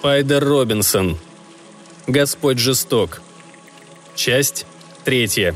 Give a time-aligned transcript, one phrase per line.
[0.00, 1.18] Спайдер Робинсон.
[2.06, 3.20] Господь жесток.
[4.16, 4.64] Часть
[5.04, 5.54] третья.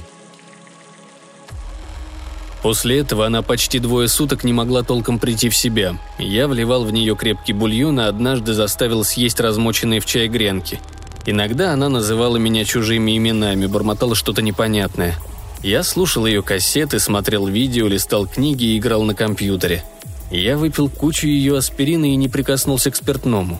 [2.62, 5.98] После этого она почти двое суток не могла толком прийти в себя.
[6.18, 10.78] Я вливал в нее крепкий бульон, а однажды заставил съесть размоченные в чай гренки.
[11.24, 15.14] Иногда она называла меня чужими именами, бормотала что-то непонятное.
[15.62, 19.82] Я слушал ее кассеты, смотрел видео, листал книги и играл на компьютере.
[20.30, 23.58] Я выпил кучу ее аспирина и не прикоснулся к спиртному.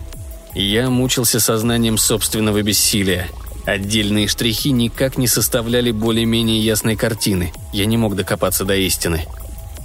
[0.54, 3.28] Я мучился сознанием собственного бессилия.
[3.64, 7.52] Отдельные штрихи никак не составляли более-менее ясной картины.
[7.72, 9.26] Я не мог докопаться до истины.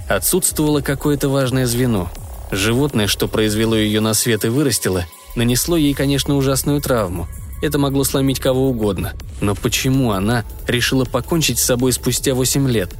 [0.08, 2.10] Отсутствовало какое-то важное звено.
[2.50, 7.26] Животное, что произвело ее на свет и вырастило, нанесло ей, конечно, ужасную травму.
[7.62, 9.12] Это могло сломить кого угодно.
[9.40, 12.94] Но почему она решила покончить с собой спустя 8 лет?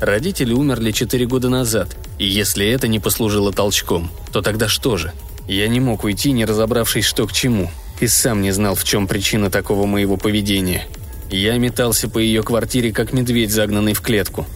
[0.00, 5.12] Родители умерли 4 года назад, и если это не послужило толчком, то тогда что же?
[5.46, 9.06] Я не мог уйти, не разобравшись, что к чему, и сам не знал, в чем
[9.06, 10.86] причина такого моего поведения.
[11.30, 14.46] Я метался по ее квартире, как медведь, загнанный в клетку.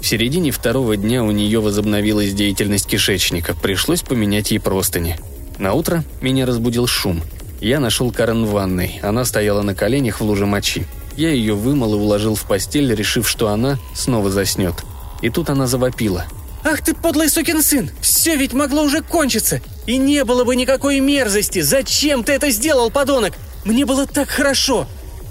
[0.00, 5.16] В середине второго дня у нее возобновилась деятельность кишечника, пришлось поменять ей простыни.
[5.58, 7.22] На утро меня разбудил шум.
[7.60, 10.86] Я нашел Карен в ванной, она стояла на коленях в луже мочи.
[11.16, 14.74] Я ее вымыл и уложил в постель, решив, что она снова заснет.
[15.20, 16.24] И тут она завопила–
[16.62, 17.90] «Ах ты подлый сукин сын!
[18.00, 19.60] Все ведь могло уже кончиться!
[19.86, 21.60] И не было бы никакой мерзости!
[21.60, 23.34] Зачем ты это сделал, подонок?
[23.64, 24.86] Мне было так хорошо!»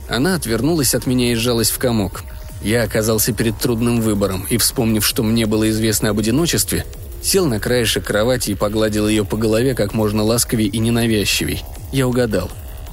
[0.07, 2.23] Она отвернулась от меня и сжалась в комок.
[2.63, 6.85] Я оказался перед трудным выбором и, вспомнив, что мне было известно об одиночестве,
[7.22, 11.63] сел на краешек кровати и погладил ее по голове как можно ласковее и ненавязчивей.
[11.91, 12.50] Я угадал.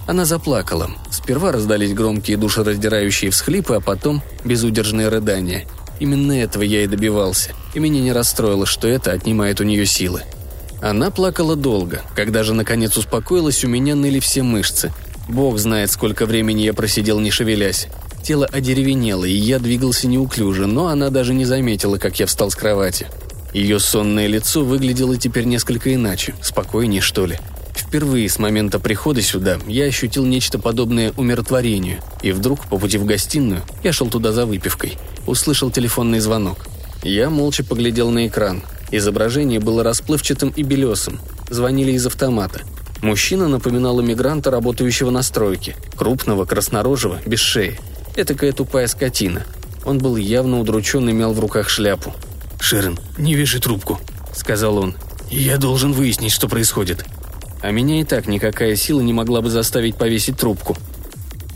[0.06, 0.90] Она заплакала.
[1.10, 5.66] Сперва раздались громкие душераздирающие всхлипы, а потом безудержные рыдания–
[5.98, 10.22] Именно этого я и добивался, и меня не расстроило, что это отнимает у нее силы.
[10.82, 12.02] Она плакала долго.
[12.14, 14.92] Когда же наконец успокоилась, у меня ныли все мышцы.
[15.28, 17.88] Бог знает, сколько времени я просидел, не шевелясь.
[18.22, 22.56] Тело одеревенело, и я двигался неуклюже, но она даже не заметила, как я встал с
[22.56, 23.06] кровати.
[23.52, 27.38] Ее сонное лицо выглядело теперь несколько иначе, спокойнее, что ли.
[27.88, 33.04] Впервые с момента прихода сюда я ощутил нечто подобное умиротворению, и вдруг, по пути в
[33.04, 36.58] гостиную, я шел туда за выпивкой– услышал телефонный звонок.
[37.02, 38.62] Я молча поглядел на экран.
[38.91, 41.20] Изображение было расплывчатым и белесым.
[41.50, 42.62] Звонили из автомата.
[43.02, 45.76] Мужчина напоминал иммигранта, работающего на стройке.
[45.96, 47.78] Крупного, краснорожего, без шеи.
[48.16, 49.44] Этакая тупая скотина.
[49.84, 52.14] Он был явно удручен и мял в руках шляпу.
[52.58, 54.00] «Шерон, не вешай трубку»,—
[54.34, 54.94] сказал он.
[55.30, 57.04] «Я должен выяснить, что происходит».
[57.62, 60.77] А меня и так никакая сила не могла бы заставить повесить трубку.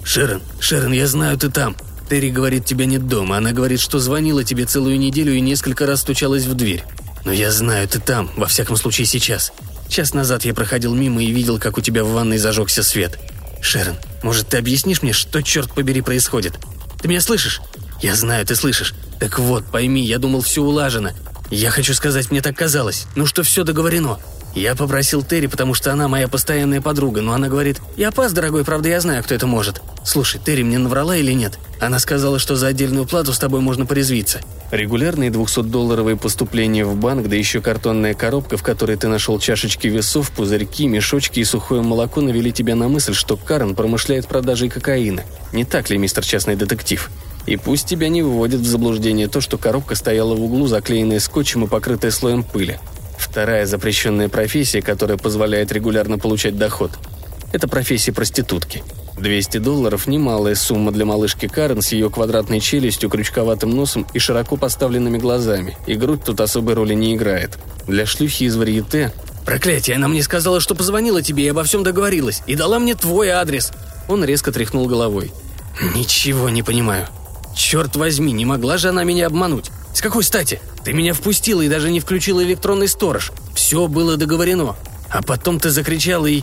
[0.05, 1.77] «Шерон, Шерон, я знаю, ты там.
[2.09, 3.37] Терри говорит, тебя нет дома.
[3.37, 6.85] Она говорит, что звонила тебе целую неделю и несколько раз стучалась в дверь.
[7.25, 9.53] Но я знаю, ты там, во всяком случае сейчас.
[9.89, 13.19] Час назад я проходил мимо и видел, как у тебя в ванной зажегся свет.
[13.61, 16.59] Шерон, может, ты объяснишь мне, что, черт побери, происходит?
[17.01, 17.61] Ты меня слышишь?
[18.01, 18.95] Я знаю, ты слышишь.
[19.19, 21.11] Так вот, пойми, я думал, все улажено.
[21.51, 23.07] Я хочу сказать, мне так казалось.
[23.17, 24.19] Ну что все договорено.
[24.55, 28.65] Я попросил Терри, потому что она моя постоянная подруга, но она говорит, «Я пас, дорогой,
[28.65, 29.81] правда, я знаю, кто это может».
[30.05, 31.59] Слушай, Терри мне наврала или нет?
[31.79, 34.41] Она сказала, что за отдельную плату с тобой можно порезвиться.
[34.73, 40.31] Регулярные 200-долларовые поступления в банк, да еще картонная коробка, в которой ты нашел чашечки весов,
[40.31, 45.23] пузырьки, мешочки и сухое молоко навели тебя на мысль, что Карен промышляет продажей кокаина.
[45.53, 47.11] Не так ли, мистер частный детектив?
[47.47, 51.65] И пусть тебя не вводит в заблуждение то, что коробка стояла в углу, заклеенная скотчем
[51.65, 52.79] и покрытая слоем пыли.
[53.21, 56.91] Вторая запрещенная профессия, которая позволяет регулярно получать доход.
[57.53, 58.83] Это профессия проститутки.
[59.19, 64.57] 200 долларов– немалая сумма для малышки Карен с ее квадратной челюстью, крючковатым носом и широко
[64.57, 67.59] поставленными глазами, и грудь тут особой роли не играет.
[67.87, 69.13] Для шлюхи из варьете
[69.45, 73.29] «Проклятие, она мне сказала, что позвонила тебе и обо всем договорилась, и дала мне твой
[73.29, 73.73] адрес!»
[74.09, 75.33] Он резко тряхнул головой.
[75.95, 77.07] «Ничего не понимаю.
[77.55, 79.71] Черт возьми, не могла же она меня обмануть?
[79.93, 80.61] С какой стати?
[80.85, 83.33] Ты меня впустила и даже не включила электронный сторож.
[83.55, 84.77] Все было договорено.
[85.11, 86.43] А потом ты закричала и...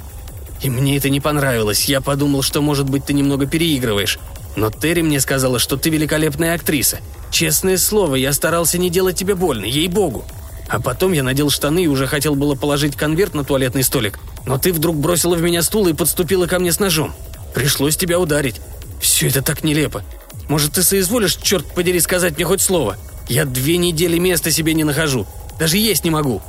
[0.61, 1.85] И мне это не понравилось.
[1.85, 4.19] Я подумал, что, может быть, ты немного переигрываешь.
[4.55, 6.99] Но Терри мне сказала, что ты великолепная актриса.
[7.29, 10.25] Честное слово, я старался не делать тебе больно, ей-богу.
[10.67, 14.19] А потом я надел штаны и уже хотел было положить конверт на туалетный столик.
[14.45, 17.13] Но ты вдруг бросила в меня стул и подступила ко мне с ножом.
[17.53, 18.59] Пришлось тебя ударить.
[18.99, 20.03] Все это так нелепо.
[20.49, 22.97] Может, ты соизволишь, черт подери, сказать мне хоть слово?
[23.27, 25.25] Я две недели места себе не нахожу.
[25.59, 26.41] Даже есть не могу».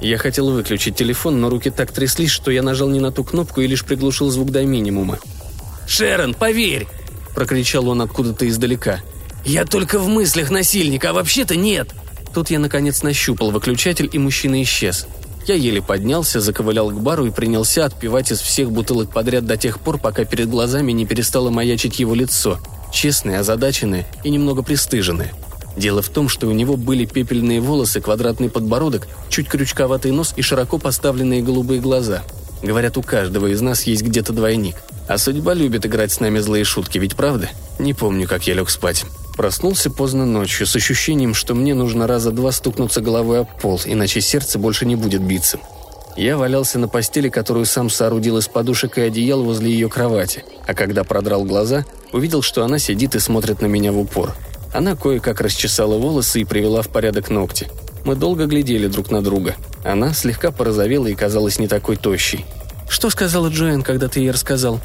[0.00, 3.60] Я хотел выключить телефон, но руки так тряслись, что я нажал не на ту кнопку
[3.60, 5.20] и лишь приглушил звук до минимума.
[5.86, 6.88] «Шерон, поверь!»–
[7.34, 9.00] прокричал он откуда-то издалека.
[9.44, 11.90] «Я только в мыслях насильника, а вообще-то нет!»
[12.34, 15.06] Тут я наконец нащупал выключатель, и мужчина исчез.
[15.46, 19.80] Я еле поднялся, заковылял к бару и принялся отпивать из всех бутылок подряд до тех
[19.80, 22.58] пор, пока перед глазами не перестало маячить его лицо,
[22.92, 25.32] честное, озадаченное и немного пристыженное.
[25.76, 30.42] Дело в том, что у него были пепельные волосы, квадратный подбородок, чуть крючковатый нос и
[30.42, 32.22] широко поставленные голубые глаза.
[32.62, 34.76] Говорят, у каждого из нас есть где-то двойник.
[35.08, 37.48] А судьба любит играть с нами злые шутки, ведь правда?
[37.78, 39.04] Не помню, как я лег спать.
[39.36, 44.20] Проснулся поздно ночью с ощущением, что мне нужно раза два стукнуться головой об пол, иначе
[44.20, 45.58] сердце больше не будет биться.
[46.16, 50.74] Я валялся на постели, которую сам соорудил из подушек и одеял возле ее кровати, а
[50.74, 54.36] когда продрал глаза, увидел, что она сидит и смотрит на меня в упор.
[54.72, 57.68] Она кое-как расчесала волосы и привела в порядок ногти.
[58.04, 59.54] Мы долго глядели друг на друга.
[59.84, 62.44] Она слегка порозовела и казалась не такой тощей.
[62.88, 64.80] «Что сказала Джоэн, когда ты ей рассказал?»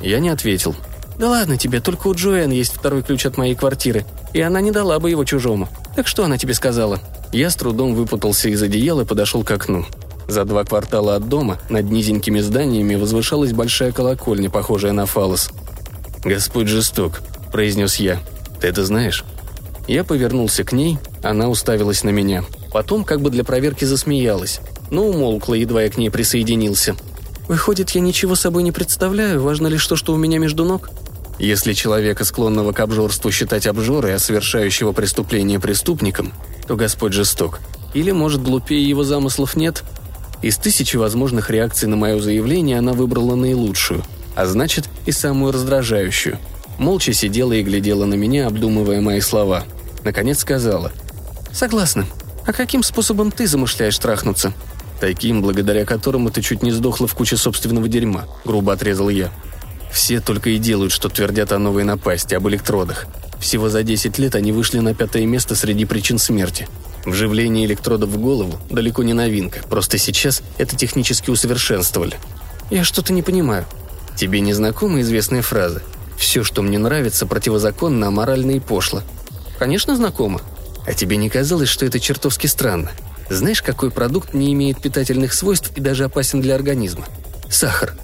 [0.00, 0.74] Я не ответил.
[1.18, 4.70] «Да ладно тебе, только у Джоэн есть второй ключ от моей квартиры, и она не
[4.70, 5.68] дала бы его чужому.
[5.94, 7.00] Так что она тебе сказала?»
[7.32, 9.84] Я с трудом выпутался из одеяла и подошел к окну.
[10.28, 15.50] За два квартала от дома над низенькими зданиями возвышалась большая колокольня, похожая на фалос.
[16.24, 17.22] «Господь жесток»,—
[17.52, 18.20] произнес я.
[18.60, 19.24] «Ты это знаешь?»
[19.86, 22.44] Я повернулся к ней, она уставилась на меня.
[22.72, 24.60] Потом как бы для проверки засмеялась,
[24.90, 26.96] но умолкла, едва я к ней присоединился.
[27.48, 30.90] Выходит, я ничего собой не представляю, важно лишь то, что у меня между ног?
[31.38, 36.32] Если человека, склонного к обжорству, считать обжорой, а совершающего преступление преступником,
[36.66, 37.60] то Господь жесток.
[37.92, 39.82] Или, может, глупее его замыслов нет?
[40.42, 44.02] Из тысячи возможных реакций на мое заявление она выбрала наилучшую,
[44.34, 46.38] а значит, и самую раздражающую.
[46.78, 49.64] Молча сидела и глядела на меня, обдумывая мои слова.
[50.02, 50.92] Наконец сказала.
[51.52, 52.06] «Согласна.
[52.46, 54.52] А каким способом ты замышляешь трахнуться?»
[55.00, 59.30] Таким, благодаря которому ты чуть не сдохла в куче собственного дерьма»,— грубо отрезал я.
[59.92, 63.06] Все только и делают, что твердят о новой напасти, об электродах.
[63.38, 66.68] Всего за 10 лет они вышли на пятое место среди причин смерти.
[67.04, 72.16] Вживление электродов в голову далеко не новинка, просто сейчас это технически усовершенствовали.
[72.70, 73.66] Я что-то не понимаю.
[74.16, 75.82] Тебе не знакома известная фраза
[76.16, 79.02] «Все, что мне нравится, противозаконно, аморально и пошло».
[79.58, 80.40] Конечно, знакомо.
[80.86, 82.90] А тебе не казалось, что это чертовски странно?
[83.30, 87.06] Знаешь, какой продукт не имеет питательных свойств и даже опасен для организма?
[87.48, 87.94] Сахар.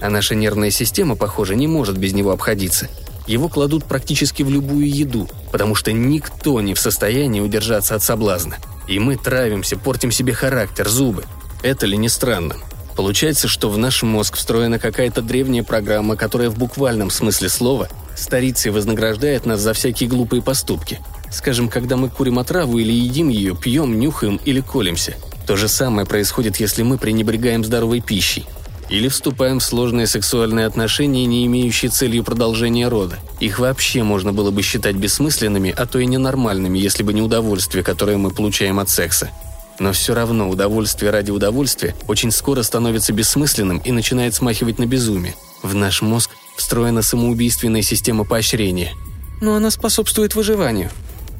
[0.00, 2.88] А наша нервная система, похоже, не может без него обходиться.
[3.26, 8.56] Его кладут практически в любую еду, потому что никто не в состоянии удержаться от соблазна.
[8.88, 11.24] И мы травимся, портим себе характер, зубы.
[11.62, 12.56] Это ли не странно?
[13.00, 18.68] Получается, что в наш мозг встроена какая-то древняя программа, которая в буквальном смысле слова старится
[18.68, 21.00] и вознаграждает нас за всякие глупые поступки–
[21.30, 25.14] Скажем, когда мы курим отраву или едим ее, пьем, нюхаем или колемся.
[25.46, 28.46] То же самое происходит, если мы пренебрегаем здоровой пищей.
[28.88, 33.18] Или вступаем в сложные сексуальные отношения, не имеющие целью продолжения рода.
[33.38, 37.84] Их вообще можно было бы считать бессмысленными, а то и ненормальными, если бы не удовольствие,
[37.84, 39.30] которое мы получаем от секса.
[39.80, 45.34] Но все равно удовольствие ради удовольствия очень скоро становится бессмысленным и начинает смахивать на безумие.
[45.62, 48.92] В наш мозг встроена самоубийственная система поощрения.
[49.40, 50.90] Но она способствует выживанию.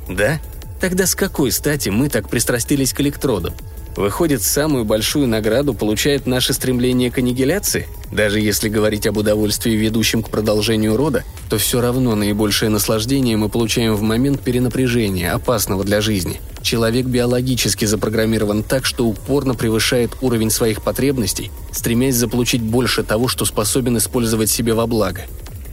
[0.09, 0.41] Да?
[0.81, 3.53] Тогда с какой стати мы так пристрастились к электродам?
[3.95, 7.89] Выходит, самую большую награду получает наше стремление к аннигиляции?
[8.11, 13.51] Даже если говорить об удовольствии, ведущем к продолжению рода, то все равно наибольшее наслаждение мы
[13.51, 16.41] получаем в момент перенапряжения, опасного для жизни.
[16.71, 23.45] Человек биологически запрограммирован так, что упорно превышает уровень своих потребностей, стремясь заполучить больше того, что
[23.45, 25.23] способен использовать себе во благо.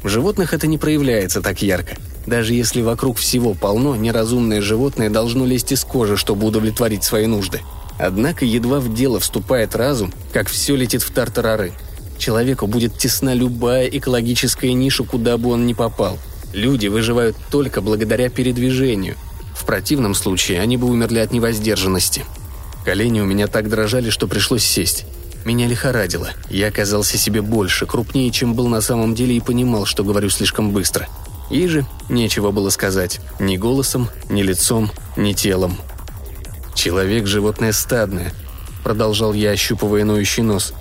[0.02, 1.98] В животных это не проявляется так ярко.
[2.26, 7.62] Даже если вокруг всего полно, неразумное животное должно лезть из кожи, чтобы удовлетворить свои нужды.
[8.00, 11.74] Однако едва в дело вступает разум, как все летит в тартарары.
[12.18, 16.18] Человеку будет тесна любая экологическая ниша, куда бы он ни попал.
[16.54, 19.16] Люди выживают только благодаря передвижению.
[19.68, 22.26] Противном случае они бы умерли от невоздержанности.
[22.84, 25.06] Колени у меня так дрожали, что пришлось сесть.
[25.46, 26.32] Меня лихорадило.
[26.50, 30.72] Я оказался себе больше, крупнее, чем был на самом деле и понимал, что говорю слишком
[30.72, 31.08] быстро–
[31.50, 33.20] и же нечего было сказать.
[33.40, 35.78] Ни голосом, ни лицом, ни телом.
[36.76, 38.34] «Человек– животное стадное»,–
[38.84, 40.74] продолжал я, ощупывая ноющий нос.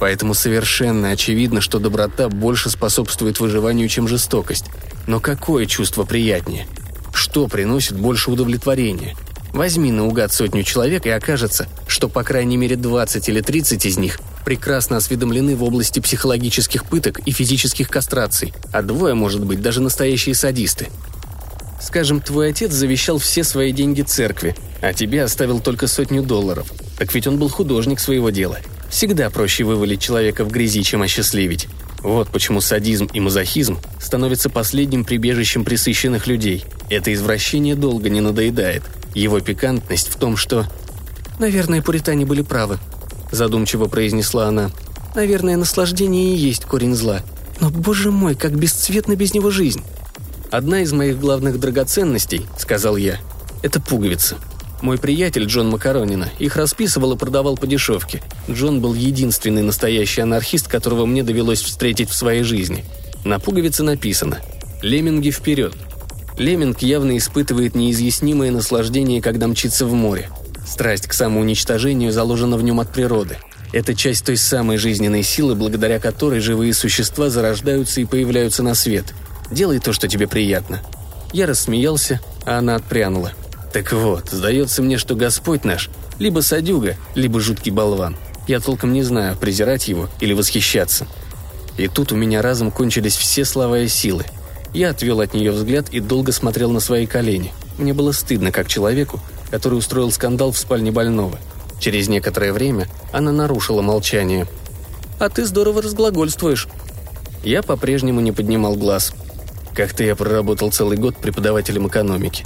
[0.00, 4.66] «Поэтому совершенно очевидно, что доброта больше способствует выживанию, чем жестокость.
[5.06, 6.66] Но какое чувство приятнее?
[7.12, 9.16] Что приносит больше удовлетворения?
[9.52, 14.18] Возьми наугад сотню человек, и окажется, что по крайней мере 20 или 30 из них
[14.44, 20.34] прекрасно осведомлены в области психологических пыток и физических кастраций, а двое, может быть, даже настоящие
[20.34, 20.88] садисты.
[21.80, 26.72] Скажем, твой отец завещал все свои деньги церкви, а тебе оставил только сотню долларов.
[26.96, 28.58] Так ведь он был художник своего дела.
[28.88, 31.68] Всегда проще вывалить человека в грязи, чем осчастливить.
[32.02, 36.64] Вот почему садизм и мазохизм становятся последним прибежищем присыщенных людей.
[36.90, 38.82] Это извращение долго не надоедает.
[39.14, 40.66] Его пикантность в том, что
[41.38, 42.78] «Наверное, пуритане были правы»,–
[43.32, 44.70] задумчиво произнесла она.
[45.14, 47.20] «Наверное, наслаждение и есть корень зла.
[47.60, 49.82] Но, боже мой, как бесцветна без него жизнь!»
[50.50, 53.18] «Одна из моих главных драгоценностей»,– сказал я,–
[53.62, 54.36] «это пуговицы.
[54.82, 58.22] Мой приятель Джон Макаронина их расписывал и продавал по дешевке.
[58.50, 62.84] Джон был единственный настоящий анархист, которого мне довелось встретить в своей жизни.
[63.24, 64.40] На пуговице написано
[64.82, 65.72] «Лемминги вперед».
[66.36, 70.28] Лемминг явно испытывает неизъяснимое наслаждение, когда мчится в море.
[70.66, 73.38] Страсть к самоуничтожению заложена в нем от природы.
[73.72, 79.14] Это часть той самой жизненной силы, благодаря которой живые существа зарождаются и появляются на свет–
[79.52, 80.80] Делай то, что тебе приятно».
[81.32, 83.32] Я рассмеялся, а она отпрянула.
[83.72, 85.88] «Так вот, сдается мне, что Господь наш
[86.18, 88.16] либо садюга, либо жуткий болван.
[88.46, 91.06] Я толком не знаю, презирать его или восхищаться».
[91.78, 94.24] И тут у меня разом кончились все слова и силы.
[94.74, 97.52] Я отвел от нее взгляд и долго смотрел на свои колени.
[97.78, 101.38] Мне было стыдно, как человеку, который устроил скандал в спальне больного.
[101.80, 104.46] Через некоторое время она нарушила молчание.
[105.18, 106.68] «А ты здорово разглагольствуешь».
[107.42, 109.12] Я по-прежнему не поднимал глаз.
[109.74, 112.44] Как-то я проработал целый год преподавателем экономики.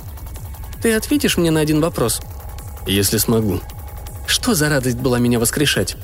[0.82, 2.20] Ты ответишь мне на один вопрос?
[2.86, 3.60] Если смогу.
[4.26, 5.96] Что за радость была меня воскрешать?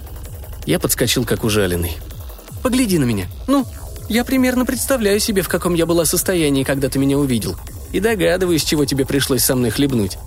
[0.67, 1.97] Я подскочил, как ужаленный.
[2.63, 3.27] Погляди на меня.
[3.47, 3.67] Ну,
[4.09, 7.57] я примерно представляю себе, в каком я была состоянии, когда ты меня увидел.
[7.93, 10.19] И догадываюсь, чего тебе пришлось со мной хлебнуть.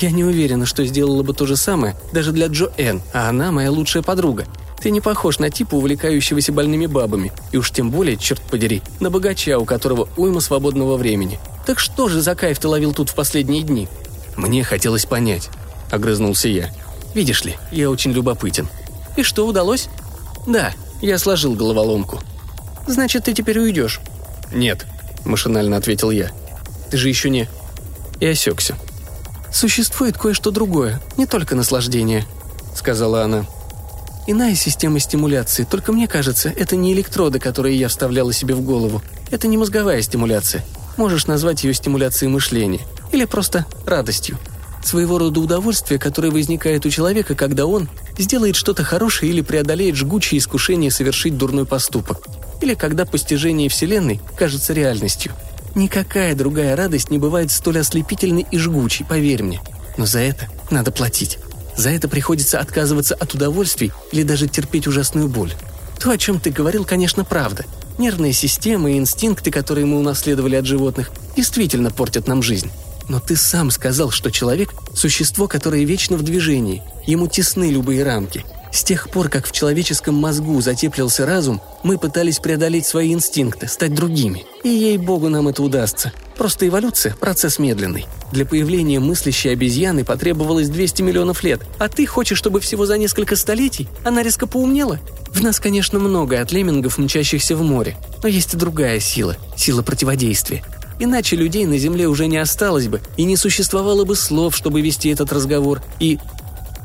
[0.00, 3.52] Я не уверена, что сделала бы то же самое даже для Джо Энн, а она
[3.52, 4.46] моя лучшая подруга.
[4.80, 9.10] Ты не похож на типа, увлекающегося больными бабами, и уж тем более, черт подери, на
[9.10, 11.38] богача, у которого уйма свободного времени.
[11.66, 13.88] Так что же за кайф ты ловил тут в последние дни?
[14.36, 15.48] Мне хотелось понять,
[15.90, 16.70] огрызнулся я.
[17.14, 18.68] Видишь ли, я очень любопытен.
[19.16, 19.88] И что, удалось?
[20.46, 22.20] Да, я сложил головоломку.
[22.86, 24.00] Значит, ты теперь уйдешь?
[24.52, 24.86] Нет,
[25.24, 26.30] машинально ответил я.
[26.90, 27.48] Ты же еще не...
[28.20, 28.76] И осекся.
[29.52, 32.26] Существует кое-что другое, не только наслаждение,
[32.74, 33.46] сказала она.
[34.26, 39.02] Иная система стимуляции, только мне кажется, это не электроды, которые я вставляла себе в голову.
[39.30, 40.64] Это не мозговая стимуляция.
[40.96, 42.80] Можешь назвать ее стимуляцией мышления.
[43.12, 44.38] Или просто радостью.
[44.82, 50.38] Своего рода удовольствие, которое возникает у человека, когда он сделает что-то хорошее или преодолеет жгучее
[50.38, 52.26] искушение совершить дурной поступок.
[52.60, 55.32] Или когда постижение Вселенной кажется реальностью.
[55.74, 59.60] Никакая другая радость не бывает столь ослепительной и жгучей, поверь мне.
[59.96, 61.38] Но за это надо платить.
[61.76, 65.52] За это приходится отказываться от удовольствий или даже терпеть ужасную боль.
[65.98, 67.64] То, о чем ты говорил, конечно, правда.
[67.98, 72.70] Нервные системы и инстинкты, которые мы унаследовали от животных, действительно портят нам жизнь.
[73.08, 78.44] Но ты сам сказал, что человек– существо, которое вечно в движении, ему тесны любые рамки.
[78.74, 83.94] С тех пор, как в человеческом мозгу затеплился разум, мы пытались преодолеть свои инстинкты, стать
[83.94, 84.46] другими.
[84.64, 86.12] И ей-богу нам это удастся.
[86.36, 88.06] Просто эволюция– процесс медленный.
[88.32, 93.36] Для появления мыслящей обезьяны потребовалось 200 миллионов лет, а ты хочешь, чтобы всего за несколько
[93.36, 94.98] столетий она резко поумнела?
[95.28, 99.82] В нас, конечно, много от леммингов, мчащихся в море, но есть и другая сила– сила
[99.82, 100.64] противодействия.
[100.98, 105.10] Иначе людей на Земле уже не осталось бы, и не существовало бы слов, чтобы вести
[105.10, 106.18] этот разговор, и...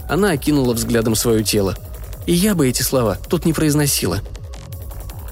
[0.09, 1.75] Она окинула взглядом свое тело.
[2.25, 4.19] И я бы эти слова тут не произносила.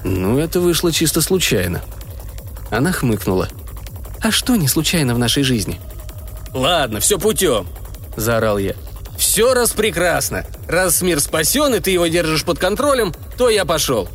[0.04, 1.82] «Ну, это вышло чисто случайно».
[2.70, 3.48] Она хмыкнула.
[4.20, 5.80] «А что не случайно в нашей жизни?»
[6.54, 7.66] «Ладно, все путем»,–
[8.16, 8.74] заорал я.
[9.18, 10.44] «Все раз прекрасно.
[10.68, 14.08] Раз мир спасен, и ты его держишь под контролем, то я пошел».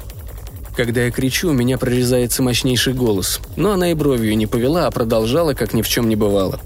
[0.76, 4.92] Когда я кричу, у меня прорезается мощнейший голос, но она и бровью не повела, а
[4.92, 6.60] продолжала, как ни в чем не бывало.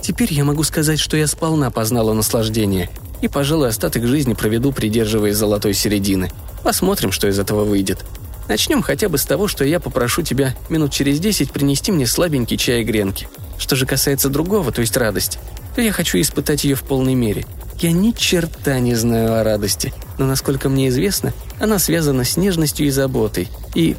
[0.00, 2.88] Теперь я могу сказать, что я сполна познала наслаждение,
[3.20, 6.30] и, пожалуй, остаток жизни проведу, придерживаясь золотой середины.
[6.62, 8.04] Посмотрим, что из этого выйдет.
[8.48, 12.56] Начнем хотя бы с того, что я попрошу тебя минут через десять принести мне слабенький
[12.56, 13.28] чай и гренки.
[13.58, 15.38] Что же касается другого, то есть радости,
[15.74, 17.44] то я хочу испытать ее в полной мере.
[17.78, 22.86] Я ни черта не знаю о радости, но, насколько мне известно, она связана с нежностью
[22.86, 23.48] и заботой.
[23.74, 23.96] И...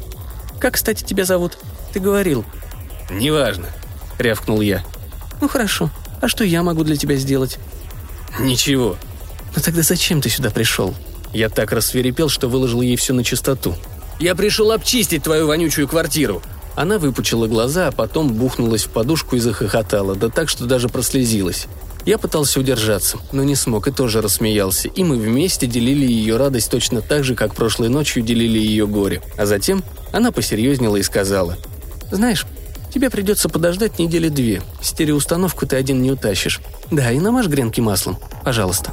[0.58, 1.56] Как, кстати, тебя зовут?
[1.92, 2.44] Ты говорил.
[3.10, 3.66] «Неважно»,—
[4.18, 4.84] рявкнул я.
[5.40, 5.90] «Ну хорошо.
[6.20, 7.58] А что я могу для тебя сделать?»
[8.38, 8.96] «Ничего».
[9.54, 10.94] «Ну тогда зачем ты сюда пришел?»
[11.32, 13.74] Я так рассверепел, что выложил ей все на чистоту.
[14.18, 16.42] «Я пришел обчистить твою вонючую квартиру!»
[16.76, 21.66] Она выпучила глаза, а потом бухнулась в подушку и захохотала, да так, что даже прослезилась.
[22.06, 26.70] Я пытался удержаться, но не смог и тоже рассмеялся, и мы вместе делили ее радость
[26.70, 29.22] точно так же, как прошлой ночью делили ее горе.
[29.36, 31.58] А затем она посерьезнела и сказала,
[32.10, 32.46] «Знаешь,
[32.92, 34.62] тебе придется подождать недели две.
[34.80, 36.60] Стереоустановку ты один не утащишь.
[36.90, 38.92] Да, и намажь гренки маслом, пожалуйста».